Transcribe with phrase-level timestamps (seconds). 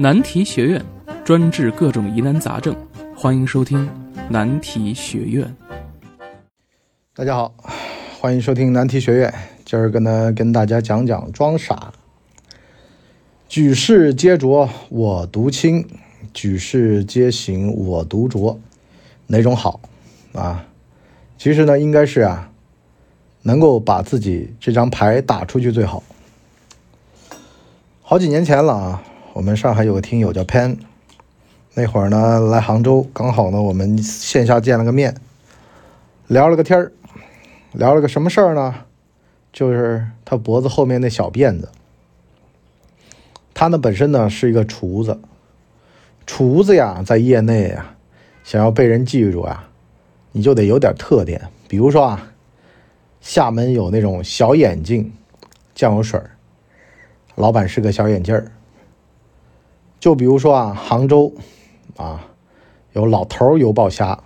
[0.00, 0.82] 难题学院
[1.26, 2.74] 专治各种疑难杂症，
[3.14, 3.86] 欢迎收听
[4.30, 5.54] 难题学院。
[7.14, 7.52] 大家好，
[8.18, 9.34] 欢迎收听难题学院。
[9.62, 11.92] 今儿个呢，跟大家讲讲装傻。
[13.46, 15.86] 举世皆浊我独清，
[16.32, 18.58] 举世皆行我独浊，
[19.26, 19.82] 哪种好
[20.32, 20.64] 啊？
[21.36, 22.50] 其实呢，应该是啊，
[23.42, 26.02] 能够把自己这张牌打出去最好。
[28.00, 29.02] 好几年前了啊，
[29.32, 30.78] 我们上海有个听友叫 Pen，
[31.74, 35.14] 那会儿呢来杭州，刚好呢我们线下见了个面，
[36.26, 36.92] 聊了个天儿，
[37.72, 38.74] 聊了个什么事儿呢？
[39.52, 41.68] 就是他脖子后面那小辫子。
[43.54, 45.20] 他呢本身呢是一个厨子，
[46.26, 47.94] 厨子呀在业内呀，
[48.42, 49.68] 想要被人记住啊，
[50.32, 52.32] 你就得有点特点，比如说啊，
[53.20, 55.12] 厦门有那种小眼镜
[55.72, 56.30] 酱油水儿。
[57.36, 58.50] 老板是个小眼镜儿，
[60.00, 61.34] 就比如说啊，杭州
[61.96, 62.26] 啊
[62.94, 64.18] 有老头油爆虾，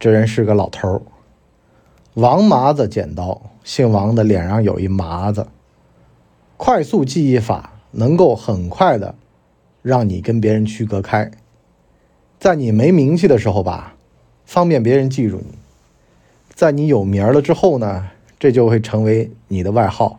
[0.00, 1.02] 这人是个老头
[2.14, 5.46] 王麻子剪刀，姓王的脸上有一麻子。
[6.56, 9.14] 快速记忆法能够很快的
[9.82, 11.30] 让你跟别人区隔开，
[12.40, 13.94] 在你没名气的时候吧，
[14.46, 15.58] 方便别人记住你；
[16.54, 20.18] 在你有名了之后呢，这就会成为你的外号，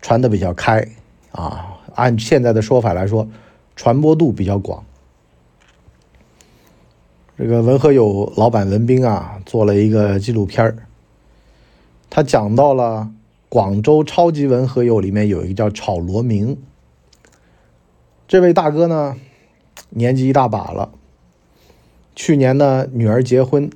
[0.00, 0.86] 传的比较开。
[1.32, 3.28] 啊，按现在的说法来说，
[3.80, 4.84] 传播度比较广。
[7.38, 10.86] 这个文和友老板文斌啊，做了一个纪录片儿，
[12.10, 13.10] 他讲到了
[13.48, 16.58] 广州超级文和友里面有一个叫炒罗明，
[18.28, 19.16] 这位大哥呢，
[19.88, 20.92] 年纪一大把了，
[22.14, 23.70] 去年呢女儿结婚，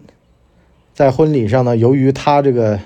[0.92, 2.78] 在婚礼上呢，由于他这个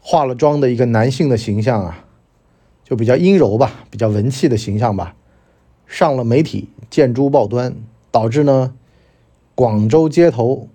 [0.00, 2.04] 化了妆的一个男性的形象啊。
[2.82, 5.14] 就比较阴柔吧，比较文气的形象吧，
[5.88, 7.74] 上了媒体，见诸报端，
[8.12, 8.74] 导致呢
[9.54, 10.68] 广州街头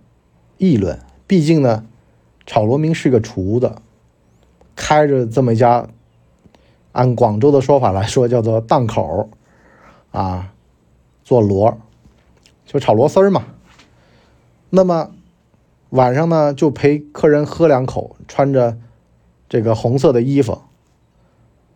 [0.57, 0.99] 议论。
[1.27, 1.85] 毕竟呢，
[2.45, 3.75] 炒罗明是个厨子，
[4.75, 5.87] 开着这么一家，
[6.91, 9.29] 按广州的说法来说叫做档口
[10.11, 10.53] 啊，
[11.23, 11.77] 做螺，
[12.65, 13.45] 就炒螺丝儿嘛。
[14.71, 15.11] 那么
[15.91, 18.77] 晚上呢，就陪客人喝两口，穿着
[19.47, 20.63] 这个红色的衣服。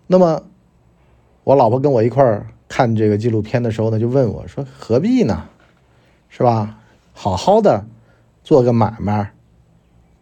[0.07, 0.43] 那么，
[1.43, 5.47] 我老婆跟我一块儿看这个纪录片的时候呢，就问我说：“何必呢？
[6.29, 6.79] 是吧？
[7.13, 7.85] 好好的
[8.43, 9.33] 做个买卖，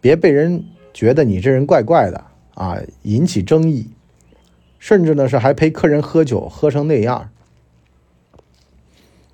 [0.00, 0.64] 别被人
[0.94, 2.24] 觉得你这人怪怪的
[2.54, 3.90] 啊，引起争议，
[4.78, 7.30] 甚至呢是还陪客人喝酒喝成那样。”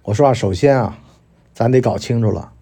[0.02, 0.98] 我说啊，首先啊，
[1.54, 2.52] 咱得搞清楚了，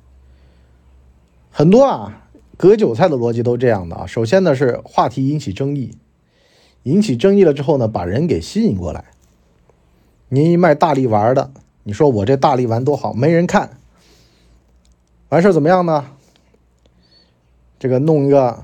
[1.50, 2.26] 很多啊
[2.58, 4.06] 割韭菜的逻辑都这样的啊。
[4.06, 5.96] 首先呢是话题引起争议。
[6.84, 9.04] 引起争议了之后呢，把人给吸引过来。
[10.32, 11.50] 您一卖大力丸的，
[11.82, 13.78] 你说我这大力丸多好，没人看。
[15.28, 16.06] 完事怎么样呢？
[17.80, 18.62] 这个弄一个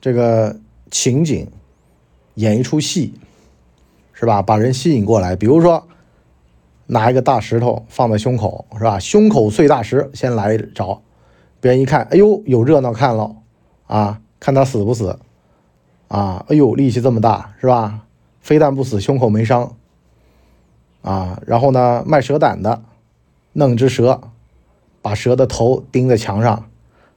[0.00, 0.58] 这个
[0.90, 1.46] 情景，
[2.34, 3.14] 演一出戏，
[4.14, 4.42] 是吧？
[4.42, 5.36] 把人吸引过来。
[5.36, 5.86] 比如说，
[6.86, 8.98] 拿一个大石头放在胸口，是吧？
[8.98, 11.02] 胸口碎大石，先来找，
[11.60, 13.36] 别人一看，哎呦，有热闹看了
[13.86, 15.16] 啊，看他死不死。
[16.08, 18.00] 啊，哎呦，力气这么大是吧？
[18.40, 19.76] 非但不死，胸口没伤。
[21.06, 22.82] 啊，然后呢，卖蛇胆的，
[23.52, 24.20] 弄只蛇，
[25.00, 26.64] 把蛇的头钉在墙上，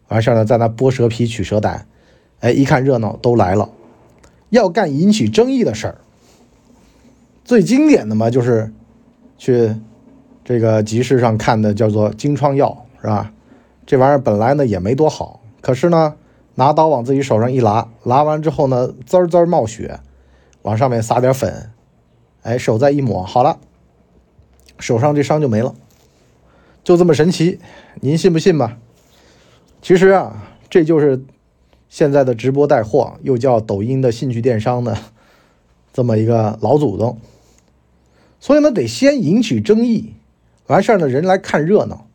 [0.09, 1.87] 完事儿呢，在那剥蛇皮取蛇胆。
[2.41, 3.69] 哎，一看热闹，都来了。
[4.49, 5.95] 要干引起争议的事儿，
[7.43, 8.71] 最经典的嘛，就是
[9.39, 9.75] 去
[10.45, 13.33] 这个集市上看的，叫做金疮药，是吧？
[13.87, 16.15] 这玩意儿本来呢也没多好，可是呢。
[16.55, 20.01] 拿刀往自己手上一拉，拉完之后呢，滋滋冒血，
[20.63, 21.71] 往上面撒点粉，
[22.41, 23.59] 哎，手再一抹，好了，
[24.79, 25.75] 手上这伤就没了，
[26.83, 27.59] 就这么神奇，
[28.01, 28.77] 您信不信吧？
[29.81, 31.23] 其实啊，这就是
[31.89, 34.97] 现在的直播带货，又叫抖音的兴趣电商的
[35.93, 37.19] 这么一个老祖宗。
[38.39, 40.13] 所以呢，得先引起争议，
[40.67, 42.07] 完事儿呢，人来看热闹，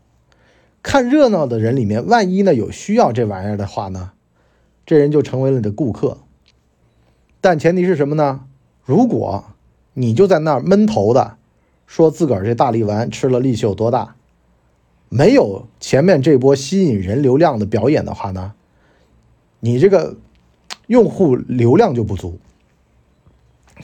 [0.82, 4.12] 看热闹的人里面，万一呢有需要这玩意儿的话呢？
[4.86, 6.18] 这人就成为了你的顾客，
[7.40, 8.46] 但前提是什么呢？
[8.84, 9.44] 如果
[9.94, 11.38] 你就在那儿闷头的
[11.94, 14.16] 说自个儿这大力丸吃了力气有多大，
[15.08, 18.52] 没有前面这波吸引人流量的表演的话呢，
[19.60, 20.16] 你这个
[20.88, 22.40] 用户流量就不足。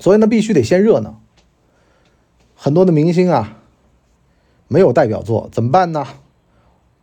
[0.01, 1.21] 所以呢，必须得先热闹。
[2.57, 3.59] 很多的明星啊，
[4.67, 6.05] 没有代表作怎么办呢？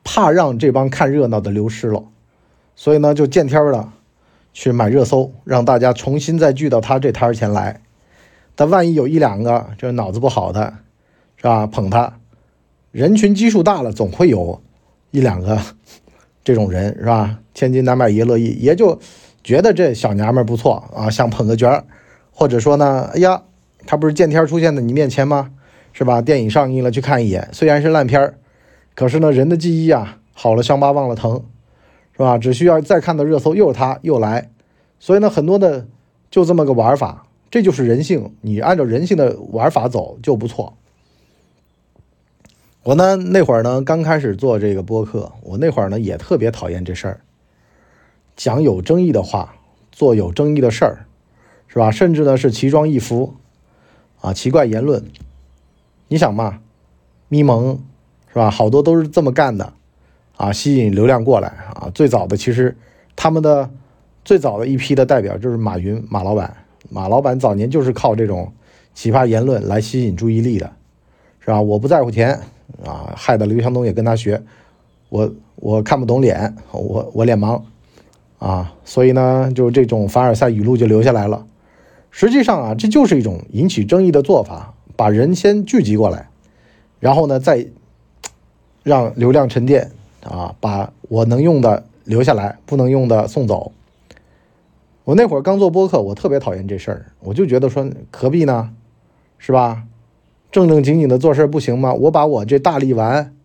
[0.03, 2.03] 怕让这帮看热闹的流失了。
[2.75, 3.93] 所以呢，就见天儿的
[4.51, 7.79] 去买热搜，让大家重新再聚到他这摊儿前来。
[8.55, 10.79] 但万一有一两个就是脑子不好的，
[11.37, 11.65] 是吧？
[11.65, 12.19] 捧他，
[12.91, 14.61] 人群基数大了，总会有
[15.11, 15.57] 一两个
[16.43, 17.39] 这种人，是吧？
[17.53, 18.99] 千金难买爷乐意，也就
[19.43, 21.85] 觉得这小娘们不错啊，想捧个角儿，
[22.31, 23.43] 或者说呢，哎呀，
[23.85, 25.51] 他不是见天出现在你面前吗？
[25.93, 26.21] 是吧？
[26.21, 28.35] 电影上映了，去看一眼，虽然是烂片儿，
[28.93, 31.43] 可是呢，人的记忆啊，好了伤疤忘了疼，
[32.13, 32.37] 是吧？
[32.37, 34.51] 只需要再看到热搜，又是他又来，
[34.99, 35.87] 所以呢，很多的
[36.29, 40.77] 就这么个玩法，这就是人性，你按照人性的玩法走就不错。
[42.87, 47.19] 我呢那会儿呢刚开始做这个播客，我那会儿呢也特别讨厌这事儿，
[48.37, 49.55] 讲有争议的话，
[49.91, 51.05] 做有争议的事儿，
[51.67, 51.91] 是吧？
[51.91, 53.33] 甚至呢是奇装异服，
[54.21, 55.03] 啊，奇怪言论。
[56.07, 56.61] 你想嘛，
[57.27, 57.77] 咪蒙
[58.29, 58.49] 是吧？
[58.49, 59.73] 好多都是这么干的，
[60.37, 61.91] 啊，吸引流量过来啊。
[61.93, 62.73] 最早的其实
[63.17, 63.69] 他们的
[64.23, 66.55] 最早的一批的代表就是马云马老板，
[66.89, 68.53] 马老板早年就是靠这种
[68.93, 70.71] 奇葩言论来吸引注意力的，
[71.41, 71.59] 是吧？
[71.59, 72.39] 我不在乎钱
[72.85, 74.41] 啊，害得刘强东也跟他学。
[75.09, 77.61] 我我看不懂脸，我我脸盲
[78.39, 81.45] 啊，所以呢，就这种凡尔赛语录就留下来了。
[82.11, 84.73] 实际上啊，这就是一种引起争议的做法。
[84.95, 86.27] 把人先聚集过来，
[86.99, 87.67] 然后呢，再
[88.81, 89.91] 让流量沉淀
[90.23, 93.71] 啊，把我能用的留下来，不能用的送走。
[95.03, 98.73] 我那会儿刚做播客，我特别讨厌这事儿，我就觉得说何必呢，
[99.37, 99.83] 是吧？
[100.51, 101.93] 正正经经的做事不行吗？
[101.93, 103.35] 我把我这大力丸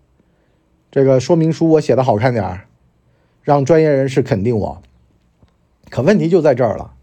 [0.90, 2.62] 这个说明书我写的好看点，
[3.42, 4.82] 让专业人士肯定我。
[5.90, 6.94] 可问题就在这儿了，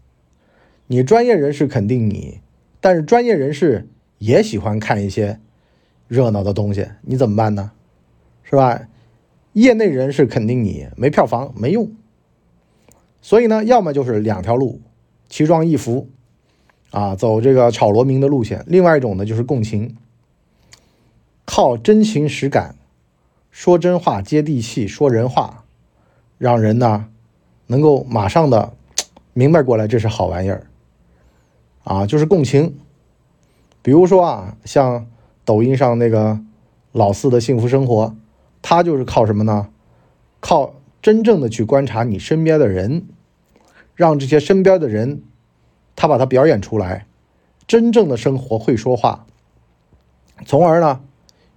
[0.86, 2.40] 你专业人士肯定你，
[2.80, 3.88] 但是专业人士。
[4.20, 5.40] 也喜欢看一些
[6.06, 7.72] 热闹的东西，你怎么办呢？
[8.42, 8.82] 是吧？
[9.54, 11.90] 业内人士肯定你没票房没用，
[13.22, 14.82] 所以呢，要么就是两条路，
[15.30, 16.10] 奇装异服，
[16.90, 19.96] 啊，走这个炒罗明的路线；另外一种呢，就是共情，
[21.44, 22.74] 靠真情实感，
[23.50, 25.64] 说真话、接地气、说人话，
[26.38, 27.06] 让人呢
[27.66, 28.72] 能够马上的
[29.32, 30.66] 明白过来这是好玩意儿，
[31.84, 32.76] 啊，就是共情。
[33.82, 35.06] 比如说啊，像
[35.44, 36.40] 抖音上那个
[36.92, 38.14] 老四的幸福生活，
[38.60, 39.68] 他就是靠什么呢？
[40.40, 43.06] 靠真正的去观察你身边的人，
[43.94, 45.22] 让这些身边的人，
[45.96, 47.06] 他把他表演出来，
[47.66, 49.26] 真正的生活会说话，
[50.46, 51.00] 从而呢，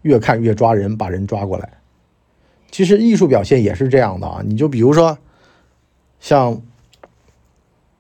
[0.01, 1.69] 越看越抓人，把人抓过来。
[2.71, 5.17] 其实艺术表现也是这样的啊，你就比如说，
[6.19, 6.61] 像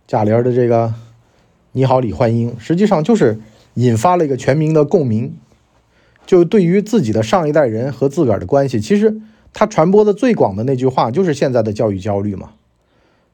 [0.07, 0.87] 贾玲的这个
[1.71, 3.39] 《你好，李焕英》，实际上就是。
[3.75, 5.35] 引发了一个全民的共鸣，
[6.27, 9.19] 就对于自己的上一代人和自个儿的关系，其实
[9.51, 12.51] 他传播的最广的那句话就是现在的教育焦虑嘛，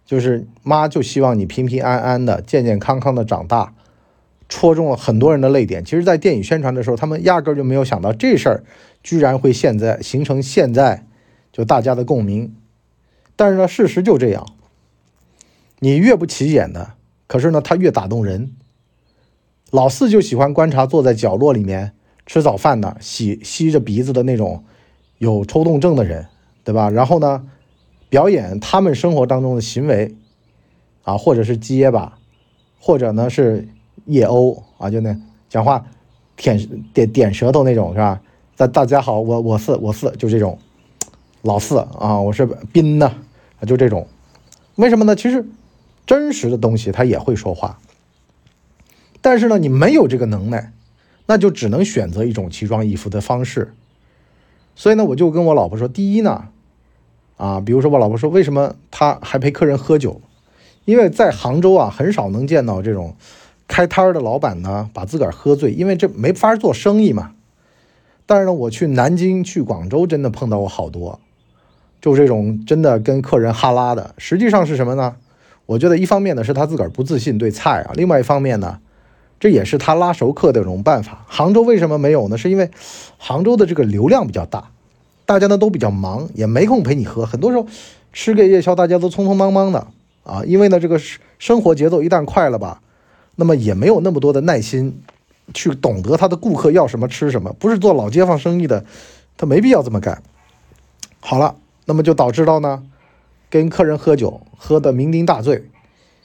[0.10, 3.76] 就是妈就希望你平平安安的、健健康康的长大，
[4.50, 5.86] 戳中了很多人的泪点。
[5.86, 8.64] 其实，在电影宣传的时候，他们压根就没有想到这事儿
[9.04, 11.06] 居然会现在形成现在
[11.54, 12.56] 就大家的共鸣。
[13.36, 14.48] 但是呢，事实就这样，
[15.78, 16.94] 你越不起眼的，
[17.28, 18.56] 可是呢，他越打动人。
[19.70, 21.92] 老四就喜欢观察坐在角落里面
[22.26, 24.64] 吃早饭的、吸吸着鼻子的那种
[25.20, 26.26] 有抽动症的人，
[26.64, 26.90] 对吧？
[26.90, 27.46] 然后呢，
[28.10, 30.16] 表演他们生活当中的行为，
[31.04, 32.18] 啊，或者是结巴，
[32.80, 33.68] 或者呢是
[34.06, 35.16] 夜鸥啊，就那
[35.48, 35.86] 讲话
[36.36, 36.58] 舔
[36.94, 38.22] 点点舌头那种，是吧？
[38.58, 40.60] 大大家好，我我四我四就这种
[41.44, 43.16] 老四啊，我是斌呢，
[43.66, 44.08] 就这种。
[44.76, 45.16] 为什么呢？
[45.16, 45.46] 其实
[46.06, 47.80] 真实的东西它也会说话。
[49.22, 50.72] 但是呢，你没有这个能耐，
[51.26, 53.74] 那就只能选择一种奇装异服的方式。
[54.76, 56.48] 所以呢，我就跟我老婆说：第一呢，
[57.40, 60.20] 啊，比如说我老婆说，为什么他还陪客人喝酒？
[60.84, 63.16] 因为在杭州啊，很少能见到这种
[63.66, 67.32] 开摊儿的老板呢，把自个儿喝醉，因为这没法做生意嘛。
[68.26, 71.22] 但是呢，我去南京、去广州，真的碰到过好多，
[72.02, 74.14] 就这种真的跟客人哈拉的。
[74.18, 75.16] 实际上是什么呢？
[75.66, 78.80] 我觉得一方面呢是他自个儿不自信对菜啊，另外一方面呢。
[79.40, 81.24] 这也是他拉熟客的一种办法。
[81.26, 82.38] 杭州为什么没有呢？
[82.38, 82.70] 是因为
[83.18, 84.72] 杭州的这个流量比较大，
[85.30, 87.24] 大家呢都比较忙，也没空陪你喝。
[87.24, 87.68] 很多时候
[88.12, 89.86] 吃个夜宵，大家都匆匆忙忙的
[90.24, 90.42] 啊。
[90.44, 91.00] 因为呢，这个
[91.38, 92.82] 生活节奏一旦快了吧，
[93.36, 95.04] 那么也没有那么多的耐心
[95.54, 97.54] 去懂得他的顾客要什么吃什么。
[97.60, 98.84] 不是做老街坊生意的，
[99.38, 100.24] 他没必要这么干。
[101.20, 102.82] 好了，那么就导致到呢，
[103.52, 105.64] 跟客人喝酒喝得酩酊大醉，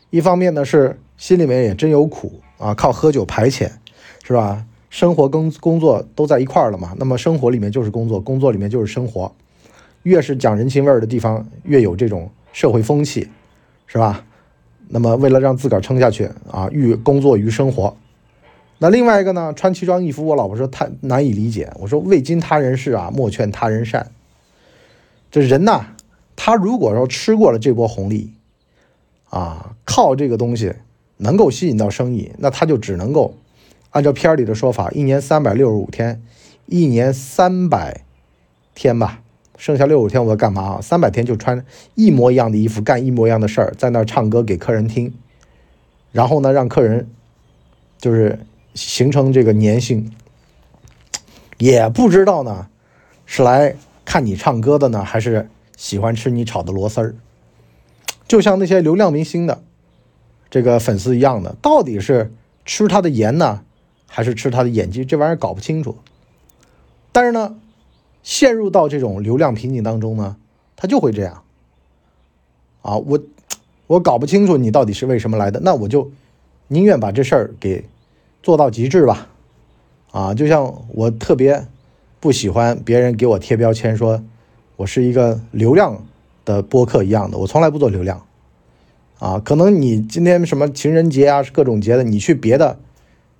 [0.08, 2.40] 一方面呢是心里面也真有苦。
[2.56, 3.70] 啊，靠喝酒排遣，
[4.22, 4.64] 是吧？
[4.94, 6.94] 生活跟工作都在一块儿了嘛。
[6.96, 9.34] 那么生活里面就是工作，工作里面就是生活。
[10.04, 13.28] 越是讲人情味儿的地方，越有这种社会风气，
[13.88, 14.24] 是吧？
[14.86, 17.96] 那么为了让自个儿撑下去啊，寓工作于生活，
[18.78, 21.72] 那另外一个呢，穿奇装异服，我老婆说太难以理解。
[21.80, 24.12] 我说未经他人事啊，莫劝他人善。
[25.28, 25.86] 这人呐，
[26.36, 28.30] 他如果说吃过了这波红利，
[29.28, 30.72] 啊，靠这个东西
[31.16, 33.34] 能够吸引到生意，那他就只能够
[33.94, 36.20] 按照片里的说法，一年三百六十五天，
[36.66, 38.00] 一年三百
[38.74, 39.20] 天吧，
[39.56, 40.80] 剩下六十天我要干嘛啊？
[40.82, 45.14] 三百天就穿一模一样的衣服，干一模一样的事儿，在那儿唱歌给客人听，
[46.10, 47.08] 然后呢，让客人
[47.96, 48.40] 就是
[48.74, 50.10] 形成这个粘性，
[51.58, 52.66] 也不知道呢
[53.26, 57.14] 是来看你唱歌的呢，还是喜欢吃你炒的螺丝儿。
[58.26, 59.62] 就像那些流量明星的
[60.50, 62.32] 这个粉丝一样的，到底是
[62.64, 63.62] 吃他的颜呢，
[64.14, 65.04] 还是吃他的演技？
[65.04, 65.96] 这玩意儿搞不清楚。
[67.10, 67.56] 但是呢，
[68.22, 70.36] 陷入到这种流量瓶颈当中呢，
[70.76, 71.42] 他就会这样。
[72.82, 73.20] 啊，我
[73.88, 76.10] 我搞不清楚你到底是为什么来的，那我就
[76.68, 77.84] 宁愿把这事儿给
[78.42, 79.26] 做到极致吧。
[80.12, 81.66] 啊，就像我特别
[82.20, 84.22] 不喜欢别人给我贴标签，说
[84.76, 86.06] 我是一个流量。
[86.46, 88.26] 的播客一样的，我从来不做流量，
[89.18, 92.78] 啊，可能你今天什么情人节啊，各种节的，你去别的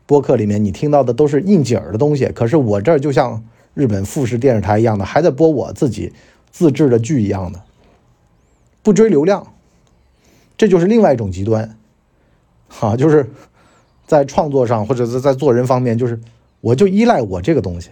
[0.06, 2.26] 播客里面，你听到的都是应景儿的东西。
[2.34, 3.42] 可是我这儿就像
[3.75, 6.12] 日本富士电视台一样的，还在播我自己
[6.50, 7.62] 自制的剧一样的，
[8.82, 9.52] 不追流量，
[10.56, 11.76] 这就是另外一种极端，
[12.68, 13.30] 哈， 就是
[14.06, 16.20] 在创作上或者是在做人方面，就是
[16.61, 17.90] 我就依赖我这个东西，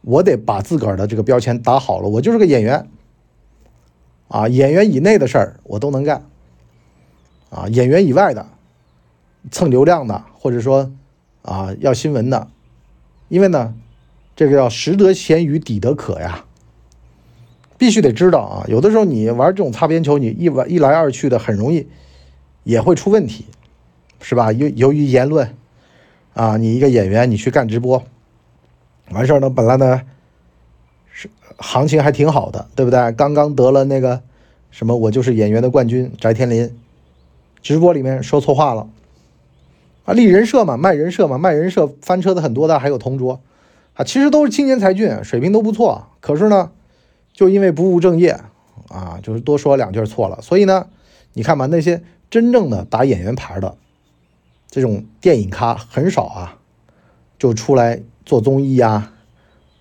[0.00, 2.88] 我得把自个儿的这个标签打好了，我就是个演员。
[4.28, 6.24] 啊，演员以内的事儿我都能干，
[7.50, 8.46] 啊，演员以外的
[9.50, 10.90] 蹭流量的，或者说
[11.42, 12.48] 啊要新闻的，
[13.28, 13.74] 因为呢，
[14.34, 16.44] 这个要识得咸鱼抵得渴呀，
[17.76, 18.64] 必须得知道啊。
[18.68, 21.86] 有的时候你玩这种擦边球，你一玩一来二去的，很容易
[22.64, 23.46] 也会出问题，
[24.20, 24.52] 是吧？
[24.52, 25.54] 由由于言论
[26.34, 28.02] 啊，你一个演员你去干直播，
[29.10, 30.02] 完事儿呢，本来呢
[31.10, 31.28] 是。
[31.58, 33.12] 行情还挺好的，对不对？
[33.12, 34.22] 刚刚得了那个
[34.70, 36.74] 什么，我就是演员的冠军，翟天临，
[37.62, 38.88] 直播里面说错话了
[40.04, 43.40] 啊，立人设嘛，卖人设嘛，卖人设翻车的很多的，还有同桌
[43.94, 46.70] 啊，其实都是青年才俊，水平都不错，可是呢，
[47.32, 48.38] 就因为不务正业
[48.88, 50.86] 啊，就是多说两句错了，所以呢，
[51.32, 53.76] 你看吧，那些真正的打演员牌的
[54.68, 56.58] 这种电影咖很少啊，
[57.38, 59.12] 就出来做综艺呀，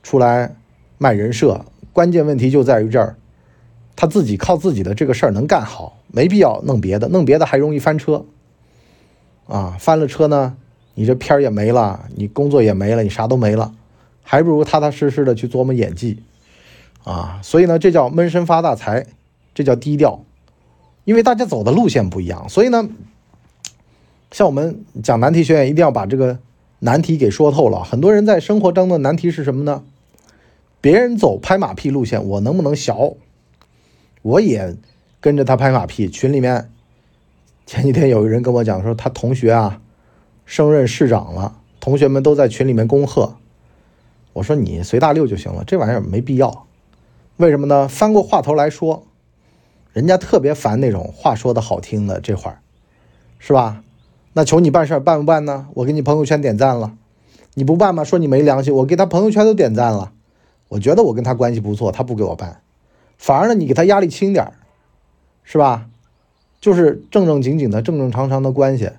[0.03, 0.55] 出来。
[1.03, 3.15] 卖人设，关键问题就在于这儿，
[3.95, 8.23] 他自己靠自己的这个事儿能干好，没必要弄别的，弄别的还容易翻车。
[9.51, 10.55] 啊，翻了车呢，
[10.95, 13.73] 你这片儿也没了，你工作也没了，你啥都没了，
[14.23, 16.23] 还不如踏踏实实的去琢磨演技。
[17.03, 19.05] 啊，所以呢，这叫闷声发大财，
[19.53, 20.23] 这叫低调，
[21.03, 22.87] 因为大家走的路线不一样，所以呢，
[24.31, 26.39] 像我们讲难题学院，一定要把这个
[26.79, 27.83] 难题给说透了。
[27.83, 29.83] 很多人在生活当中的难题是什么呢？
[30.79, 33.17] 别人走拍马屁路线，我能不能学？
[34.21, 34.77] 我也
[35.19, 36.09] 跟着他拍马屁。
[36.09, 36.70] 群里面
[37.71, 39.79] 前几天有个人跟我讲说，他同学啊
[40.43, 43.35] 升任市长了，同学们都在群里面恭贺。
[44.33, 46.67] 我说你随大溜就行了，这玩意儿没必要。
[47.37, 47.87] 为什么呢？
[47.87, 49.05] 翻过话头来说，
[49.93, 52.59] 人家特别烦那种话说的好听的这块儿，
[53.39, 53.81] 是吧？
[54.33, 55.69] 那求你办事儿办不办呢？
[55.75, 56.97] 我给你朋友圈点赞了，
[57.53, 58.03] 你不办吗？
[58.03, 60.11] 说你没良心，我给他朋友圈都点赞了。
[60.67, 62.61] 我觉得我跟他关系不错，他不给我办，
[63.17, 64.53] 反而呢，你给他压力轻点儿，
[65.45, 65.87] 是吧？
[66.61, 68.91] 就是正正经经的、正正常常的关系，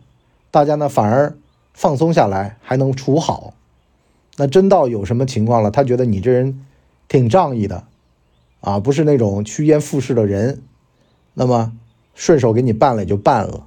[0.51, 1.35] 大家呢反而
[1.73, 3.55] 放松下来，还能处好。
[4.37, 6.67] 那真到有什么情况了，他觉得你这人
[7.07, 7.85] 挺仗义的，
[8.61, 10.63] 啊，不是那种趋炎附势的人，
[11.35, 11.73] 那么
[12.15, 13.67] 顺手给你办了也就办了。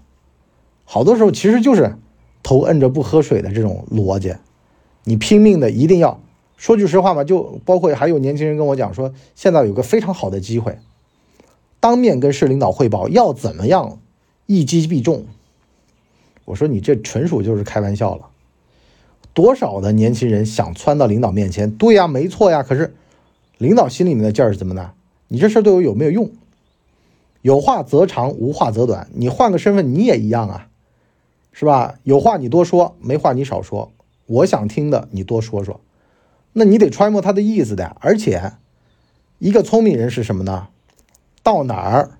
[0.84, 1.96] 好多时候其实就是
[2.44, 4.36] 头摁着不喝水的这种逻辑，
[5.06, 6.20] 你拼命的一定要。
[6.58, 10.78] 说句实话嘛，就包括还有年轻人跟我讲说，现在有个非常好的机会，
[11.86, 14.00] 当面跟市领导汇报，要怎么样
[14.48, 15.28] 一击必中。
[16.44, 18.30] 我说你这纯属就是开玩笑了。
[19.36, 22.64] 多少的年轻人想窜到领导面前，对呀，没错呀。
[22.64, 22.96] 可是
[23.60, 24.94] 领导心里面的劲儿是怎么的？
[25.28, 26.32] 你这事儿对我有没有用？
[27.44, 29.08] 有话则长，无话则短。
[29.14, 30.70] 你换个身份，你也一样啊，
[31.52, 32.00] 是吧？
[32.02, 33.92] 有话你多说，没话你少说。
[34.26, 35.80] 我想听的你多说说。
[36.54, 38.54] 那你得揣摩他的意思的，而且，
[39.38, 40.70] 一个聪明人是什么呢？
[41.46, 42.18] 到哪儿，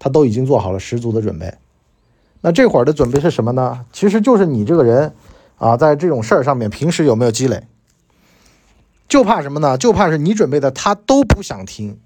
[0.00, 1.54] 他都已经做好了十足的准备。
[2.40, 3.86] 那这会儿的准备是什么呢？
[3.92, 5.12] 其实就是你这个人
[5.58, 7.62] 啊，在这种事儿上面，平时有没有积累？
[9.06, 9.78] 就怕什么呢？
[9.78, 12.00] 就怕是你准备的他都不想听，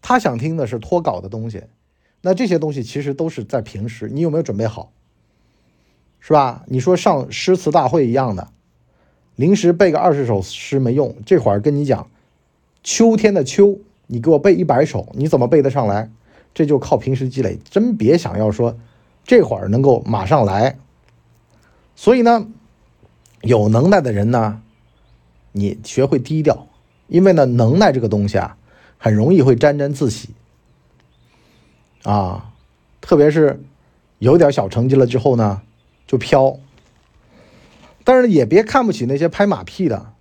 [0.00, 1.64] 他想听的是脱稿的东西。
[2.20, 4.92] 那这些东西其实都是在平时，你有没有准备好？
[6.20, 6.62] 是吧？
[6.68, 8.46] 你说上诗词大会一样的
[9.34, 12.08] 临时背个二十首诗没用，这会儿跟你讲
[12.84, 13.78] 秋天的秋，
[14.12, 16.10] 你给我背一百首，你怎么背得上来？
[16.52, 18.76] 这就靠平时积累，真别想要说
[19.24, 20.76] 这会儿能够马上来。
[21.96, 22.46] 所以呢，
[23.40, 24.60] 有能耐的人呢，
[25.52, 26.66] 你学会低调，
[27.06, 28.58] 因为呢，能耐这个东西啊，
[28.98, 30.34] 很容易会沾沾自喜
[32.02, 32.52] 啊，
[33.00, 33.64] 特别是
[34.18, 35.62] 有点小成绩了之后呢，
[36.06, 36.58] 就飘。
[38.04, 40.12] 但是也别看不起那些拍马屁的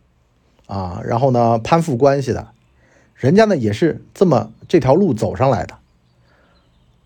[0.68, 2.54] 啊，然后呢攀附关系的，
[3.22, 5.78] 人家呢也是这么这条路走上来的，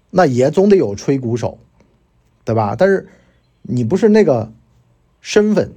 [0.10, 1.58] 那也总得有吹鼓手，
[2.46, 2.76] 对吧？
[2.78, 3.10] 但是
[3.62, 4.50] 你不是那个
[5.20, 5.74] 身份，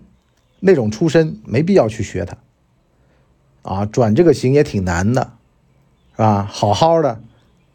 [0.61, 2.37] 那种出身，没必要去学他
[3.63, 3.85] 啊。
[3.85, 5.33] 转这个型也挺难的，
[6.13, 6.49] 是吧？
[6.51, 7.21] 好好的，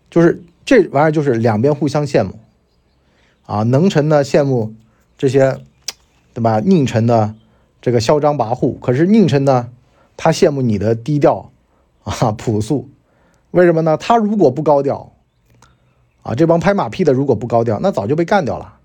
[0.09, 2.39] 就是这玩意儿就是两边互相羡慕
[3.45, 3.63] 啊。
[3.63, 4.73] 能臣呢羡慕
[5.17, 5.59] 这些。
[6.35, 6.59] 对吧？
[6.61, 7.35] 宁臣呢，
[7.79, 9.69] 这个嚣张跋扈，可是宁臣呢，
[10.17, 11.51] 他羡慕你的低调
[12.03, 12.89] 啊朴素。
[13.51, 13.97] 为什么呢？
[13.97, 15.11] 他如果不高调
[16.23, 18.79] 啊，这帮拍马屁的如果不高调，那早就被干掉了。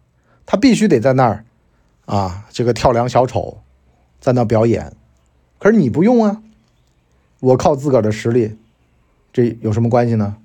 [0.44, 1.44] 他必须得在那儿
[2.06, 3.58] 啊，这个跳梁小丑，
[4.20, 4.92] 在那表演。
[5.58, 6.42] 可是你不用啊，
[7.40, 8.56] 我靠自个儿的实力，
[9.32, 10.36] 这有什么关系呢？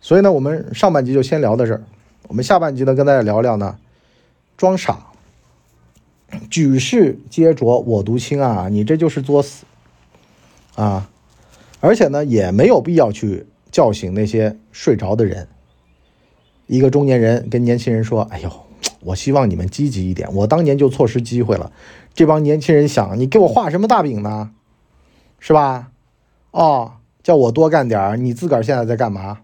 [0.00, 1.82] 所以呢，我们上半集就先聊到这儿。
[2.28, 3.78] 我们下半集呢，跟大家聊聊呢，
[4.56, 5.06] 装傻。
[6.50, 8.68] 举世皆浊我独清啊！
[8.68, 9.64] 你这就是作死
[10.74, 11.08] 啊！
[11.86, 15.46] 而且呢，也没有必要去叫醒那些睡着的人。
[16.66, 18.50] 一个中年人跟年轻人说：“哎呦，
[18.98, 21.70] 我希望你们积极一点，我当年就错失机会了。”
[22.12, 24.50] 这帮年轻人想：“你给我画什么大饼呢？
[25.38, 25.92] 是吧？
[26.50, 29.42] 哦，叫我多干点儿，你自个儿现在在干嘛？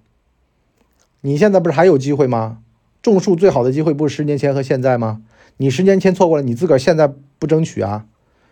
[1.21, 2.59] 你现在不是还有机会吗？
[3.01, 5.23] 种树最好的机会不是十年前和现在吗？”
[5.59, 8.07] 你十年前错过了，你自个儿现在不争取啊？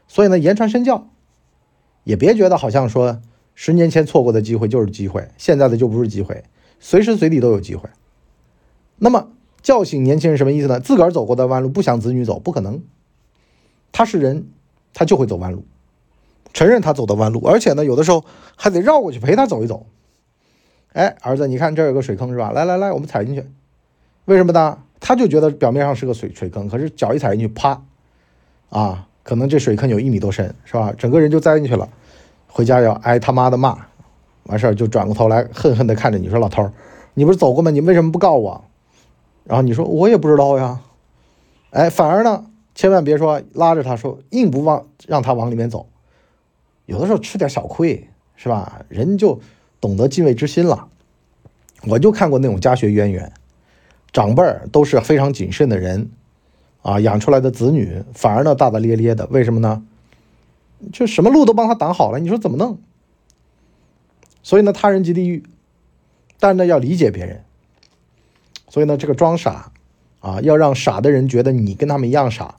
[0.07, 1.09] 所以呢，言传身教，
[2.05, 3.21] 也别觉得好像说
[3.63, 6.45] 十年前错过的机会就是机会，现在的就不是机会，
[6.79, 7.91] 随时随地都有机会。
[8.97, 10.81] 那么叫醒年轻人什么意思呢？
[10.81, 12.83] 自个儿走过的弯路不想子女走，不可能。
[13.93, 14.47] 他是人，
[14.95, 15.67] 他就会走弯路，
[16.55, 18.25] 承认他走的弯路，而且呢，有的时候
[18.57, 19.85] 还得绕过去陪他走一走。
[20.95, 22.53] 哎，儿子，你看这有个水坑是吧？
[22.53, 23.45] 来来来，我们踩进去。
[24.25, 24.79] 为什么呢？
[25.01, 27.83] 他就觉得表面上是个水水坑，可是脚一踩进去，啪，
[28.71, 30.95] 啊，可能这水坑有一米多深，是吧？
[30.97, 31.87] 整个人就栽进去了，
[32.53, 33.79] 回家要挨他妈的骂，
[34.45, 36.73] 完事儿就转过头来恨恨地看着你说：“老头儿，
[37.15, 37.71] 你不是走过吗？
[37.71, 38.65] 你为什么不告我？”
[39.45, 40.81] 然后你说：“我也不知道呀。”
[41.71, 45.87] 哎，反而呢，千万别说拉着他说硬不往让他往里面走，
[46.87, 48.83] 有的时候吃点小亏是吧？
[48.89, 49.41] 人就
[49.81, 50.89] 懂得敬畏之心了。
[51.87, 53.33] 我就看过那种家学渊源。
[54.13, 56.11] 长辈儿都是非常谨慎的人，
[56.83, 59.85] 啊，养出来的子女反而呢大大咧咧的，为什么呢？
[60.93, 62.79] 就什么路都帮他挡好了，你说怎么弄？
[64.43, 65.45] 所以呢，他人即地狱，
[66.39, 67.45] 但呢要理解别人。
[68.69, 69.73] 所以呢，这个装傻，
[70.21, 72.57] 啊，要让傻的人觉得你跟他们一样傻，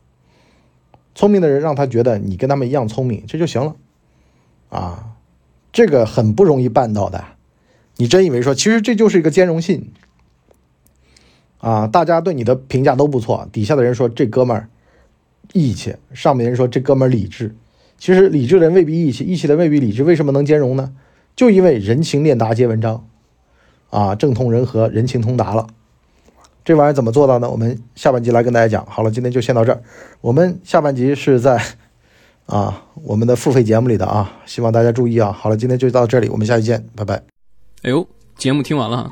[1.15, 3.75] 聪明的人让他觉得你跟他们一样聪明，这就行了，
[4.69, 5.15] 啊，
[5.71, 7.23] 这个很不容易办到的。
[7.97, 9.91] 你真以为说，其实这就是一个兼容性。
[11.59, 14.69] 啊，大家对你的评价都不错，底下的人说这哥们儿
[15.53, 17.55] 义气，上面人说这哥们儿理智。
[18.01, 20.03] 其实理智的人未必义气，义气的未必理智。
[20.03, 20.91] 为什么能兼容呢？
[21.35, 23.07] 就因为人情练达皆文章，
[23.91, 25.67] 啊，政通人和，人情通达了。
[26.65, 27.47] 这玩意儿怎么做到呢？
[27.47, 28.83] 我们下半集来跟大家讲。
[28.87, 29.83] 好了，今天就先到这儿。
[30.19, 31.61] 我们下半集是在
[32.47, 35.31] 啊我们的付费节目里的啊，希望大家注意啊。
[35.31, 37.21] 好了，今天就到这里，我们下期见，拜拜。
[37.83, 39.11] 哎呦，节目听完了，